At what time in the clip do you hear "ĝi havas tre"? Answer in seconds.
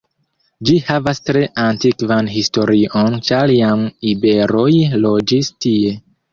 0.69-1.43